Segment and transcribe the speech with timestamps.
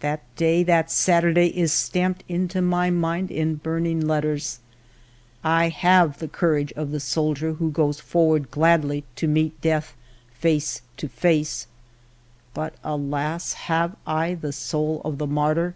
[0.00, 3.84] That day, that Saturday, is stamped into my mind in burn 6o FIVE YEARS OF
[3.84, 4.60] MY LIFE ing letters.
[5.44, 9.94] I have the courage of the soldier who goes forward gladly to meet death
[10.32, 11.66] face to face;
[12.54, 13.52] but, alas!
[13.68, 15.74] have I the soul of the martyr